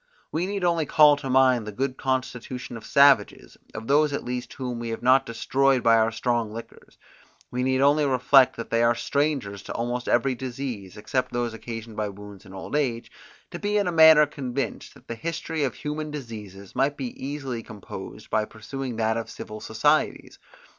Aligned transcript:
We 0.31 0.47
need 0.47 0.63
only 0.63 0.87
call 0.87 1.15
to 1.17 1.29
mind 1.29 1.67
the 1.67 1.71
good 1.71 1.95
constitution 1.95 2.75
of 2.75 2.83
savages, 2.87 3.55
of 3.75 3.85
those 3.85 4.13
at 4.13 4.23
least 4.23 4.53
whom 4.53 4.79
we 4.79 4.89
have 4.89 5.03
not 5.03 5.27
destroyed 5.27 5.83
by 5.83 5.95
our 5.97 6.11
strong 6.11 6.51
liquors; 6.51 6.97
we 7.51 7.61
need 7.61 7.81
only 7.81 8.03
reflect, 8.07 8.55
that 8.55 8.71
they 8.71 8.81
are 8.81 8.95
strangers 8.95 9.61
to 9.61 9.73
almost 9.73 10.07
every 10.09 10.33
disease, 10.33 10.97
except 10.97 11.31
those 11.33 11.53
occasioned 11.53 11.97
by 11.97 12.09
wounds 12.09 12.45
and 12.45 12.55
old 12.55 12.75
age, 12.75 13.11
to 13.51 13.59
be 13.59 13.77
in 13.77 13.85
a 13.85 13.91
manner 13.91 14.25
convinced 14.25 14.95
that 14.95 15.07
the 15.07 15.13
history 15.13 15.63
of 15.63 15.75
human 15.75 16.09
diseases 16.09 16.75
might 16.75 16.97
be 16.97 17.13
easily 17.23 17.61
composed 17.61 18.31
by 18.31 18.43
pursuing 18.43 18.95
that 18.95 19.17
of 19.17 19.29
civil 19.29 19.59
societies. 19.61 20.39